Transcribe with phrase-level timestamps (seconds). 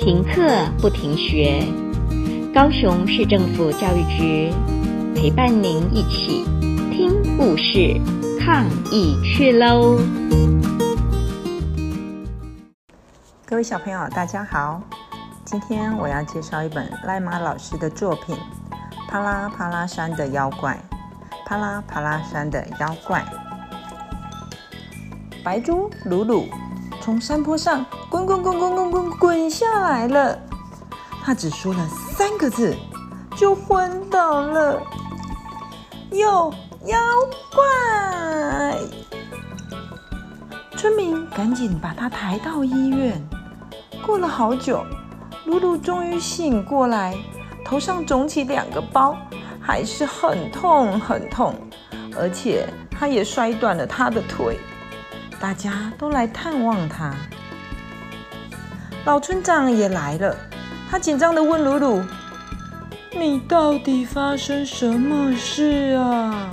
[0.00, 1.62] 停课不停学，
[2.54, 4.50] 高雄市政府教育局
[5.14, 6.42] 陪伴您一起
[6.90, 8.00] 听故事、
[8.40, 9.98] 抗疫去喽！
[13.44, 14.80] 各位小朋友，大家好，
[15.44, 18.34] 今天我要介绍一本赖马老师的作品
[19.10, 20.80] 《啪啦啪啦山的妖怪》。
[21.44, 23.22] 啪啦啪啦山的妖怪，
[25.44, 26.48] 白猪鲁鲁
[27.02, 27.84] 从山坡上。
[28.10, 30.36] 滚滚滚滚滚滚滚下来了，
[31.22, 32.76] 他只说了三个字，
[33.36, 34.82] 就昏倒了。
[36.10, 36.52] 有
[36.86, 36.98] 妖
[37.54, 38.76] 怪！
[40.76, 43.24] 村民赶紧把他抬到医院。
[44.04, 44.84] 过了好久，
[45.44, 47.16] 鲁鲁终于醒过来，
[47.64, 49.16] 头上肿起两个包，
[49.60, 51.54] 还是很痛很痛，
[52.18, 54.58] 而且他也摔断了他的腿。
[55.38, 57.14] 大家都来探望他。
[59.04, 60.36] 老村长也来了，
[60.90, 62.02] 他紧张的问鲁鲁
[63.12, 66.50] ：“你到底发生什么事啊？”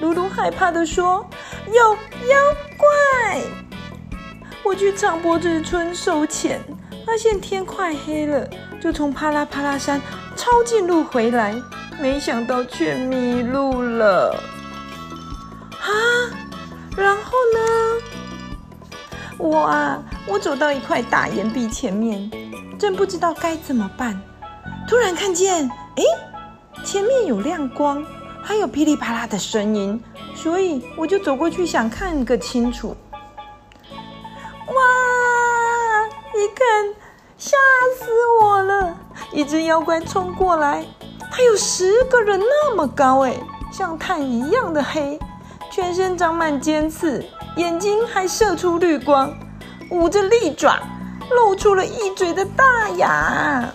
[0.00, 1.26] 鲁鲁害怕的说
[1.66, 2.38] ：“有妖
[2.76, 3.42] 怪！
[4.62, 6.60] 我去长脖子村收钱，
[7.06, 8.46] 发现天快黑了，
[8.80, 10.00] 就从啪啦啪啦山
[10.36, 11.54] 抄近路回来，
[11.98, 14.36] 没想到却迷路了。
[15.80, 15.90] 啊，
[16.96, 17.79] 然后呢？
[19.40, 22.30] 我。”我走到一块大岩壁前面，
[22.78, 24.20] 正不知道该怎么办，
[24.86, 26.04] 突然看见，哎，
[26.84, 28.04] 前面有亮光，
[28.42, 30.00] 还有噼里啪啦的声音，
[30.34, 32.96] 所以我就走过去想看个清楚。
[34.68, 34.74] 哇！
[36.36, 36.94] 一看，
[37.36, 37.56] 吓
[37.98, 38.10] 死
[38.40, 38.96] 我了！
[39.32, 40.84] 一只妖怪冲过来，
[41.30, 43.34] 它有十个人那么高，哎，
[43.72, 45.18] 像炭一样的黑，
[45.72, 47.24] 全身长满尖刺，
[47.56, 49.32] 眼睛还射出绿光。
[49.90, 50.78] 捂着利爪，
[51.30, 53.68] 露出了一嘴的大牙，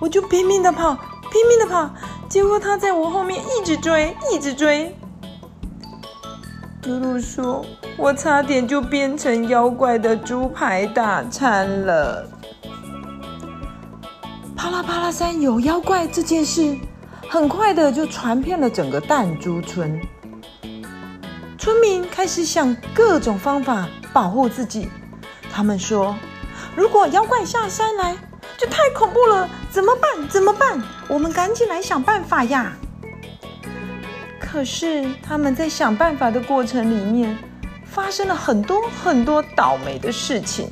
[0.00, 0.94] 我就拼命的跑，
[1.30, 1.90] 拼命的跑，
[2.30, 4.96] 结果他在我后面一直追，一直追。
[6.84, 7.62] 鲁鲁说
[7.98, 12.26] ：“我差点就变成妖怪的猪排大餐了。”
[14.56, 16.74] 啪啦啪啦山有妖怪这件事，
[17.28, 20.00] 很快的就传遍了整个弹珠村，
[21.62, 23.86] 村民开始想各种方法。
[24.12, 24.88] 保护自己，
[25.52, 26.16] 他们说
[26.74, 28.16] ：“如果妖怪下山来，
[28.58, 30.28] 就太恐怖了，怎么办？
[30.28, 30.82] 怎么办？
[31.06, 32.72] 我们赶紧来想办法呀！”
[34.40, 37.38] 可是他们在想办法的过程里面，
[37.84, 40.68] 发生了很多很多倒霉的事情。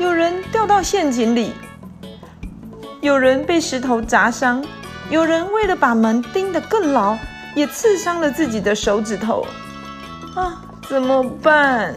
[0.00, 1.52] 有人掉到陷阱里，
[3.00, 4.64] 有人被石头砸伤，
[5.10, 7.16] 有人为了把门钉得更牢，
[7.54, 9.46] 也刺伤了自己的手指头。
[10.34, 11.94] 啊，怎么办？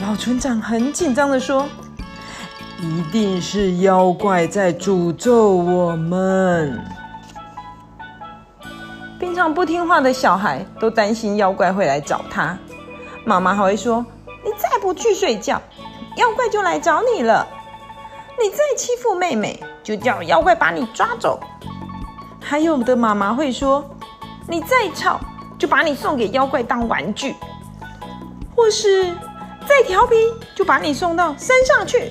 [0.00, 1.66] 老村长很紧张的说
[2.80, 6.84] ：“一定是妖怪在诅咒我们。
[9.18, 12.56] 平常不听话的小孩都担心妖怪会来找他，
[13.24, 14.04] 妈妈还会说
[14.44, 15.60] ：‘你再不去睡觉，
[16.16, 17.46] 妖怪就来找你了。’
[18.40, 21.40] 你再欺负妹妹，就叫妖怪把你抓走。
[22.40, 23.84] 还有的妈妈会说
[24.46, 25.18] ：‘你再吵，
[25.58, 27.34] 就把你送给妖怪当玩具。’
[28.54, 29.14] 或是……”
[29.68, 30.14] 再调皮，
[30.54, 32.10] 就把你送到山上去。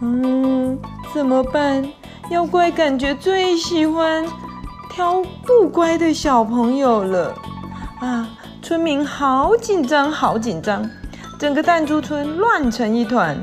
[0.00, 0.78] 嗯，
[1.12, 1.84] 怎么办？
[2.30, 4.24] 妖怪感觉最喜欢
[4.88, 7.34] 挑不乖的小朋友了。
[7.98, 8.28] 啊，
[8.62, 10.88] 村民好紧张，好紧张，
[11.36, 13.36] 整个弹珠村乱成一团。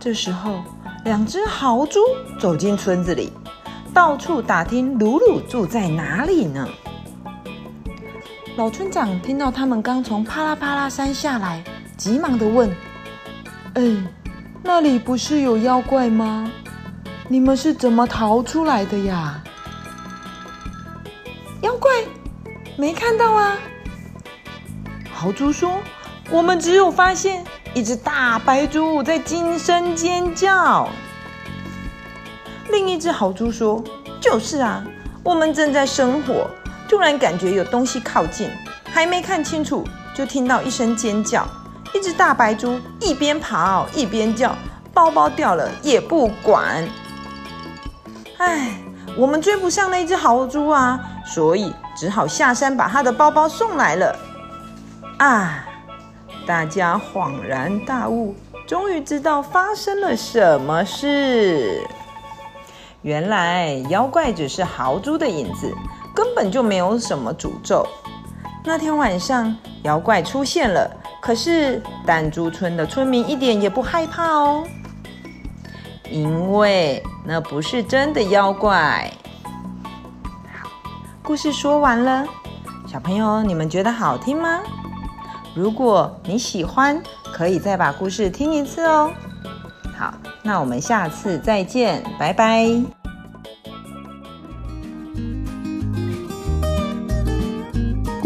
[0.00, 0.62] 这时候，
[1.04, 2.00] 两只豪猪
[2.40, 3.30] 走进村子里，
[3.92, 6.66] 到处打听鲁鲁住在哪里呢。
[8.56, 11.62] 老村长听到他们刚从啪啦啪啦山下来。
[11.96, 12.74] 急忙的问
[13.74, 13.82] ：“哎，
[14.62, 16.50] 那里不是有妖怪吗？
[17.28, 19.42] 你们是怎么逃出来的呀？”
[21.62, 21.90] 妖怪？
[22.76, 23.56] 没看到啊。
[25.12, 25.78] 豪猪说
[26.28, 30.88] ：“我们只有发现一只大白猪在惊声尖叫。”
[32.68, 33.84] 另一只豪猪说
[34.20, 34.84] ：“就是啊，
[35.22, 36.50] 我们正在生火，
[36.92, 38.50] 突然感觉有东西靠近，
[38.84, 39.82] 还没看清楚，
[40.14, 41.48] 就听到一声尖叫。”
[41.94, 44.54] 一只大白猪一边跑一边叫，
[44.92, 46.86] 包包掉了也不管。
[48.36, 48.72] 唉，
[49.16, 54.14] 我们追不上那只豪猪啊，所以只好下山把他的包包送来了。
[55.16, 55.64] 啊！
[56.46, 58.34] 大家恍然大悟，
[58.66, 61.80] 终于知道发生了什么事。
[63.00, 65.74] 原来妖怪只是豪猪的影子，
[66.14, 67.86] 根本就没有什么诅咒。
[68.64, 70.90] 那天晚上，妖怪出现了。
[71.20, 74.64] 可是弹珠村的村民一点也不害怕哦，
[76.10, 79.08] 因为那不是真的妖怪。
[80.52, 80.68] 好，
[81.22, 82.26] 故事说完了，
[82.88, 84.60] 小朋友，你们觉得好听吗？
[85.54, 87.00] 如果你喜欢，
[87.32, 89.12] 可以再把故事听一次哦。
[89.96, 90.12] 好，
[90.42, 93.01] 那我们下次再见，拜拜。